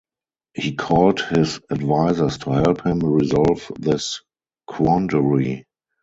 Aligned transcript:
He 0.55 0.73
called 0.73 1.19
his 1.19 1.59
advisers 1.69 2.39
to 2.39 2.51
help 2.53 2.83
him 2.87 3.01
resolve 3.01 3.71
this 3.77 4.23
quandary. 4.65 5.67